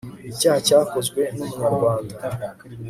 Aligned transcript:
icyaha 0.31 0.59
cyakozwe 0.67 1.21
n 1.35 1.39
umunyarwanda 1.45 2.15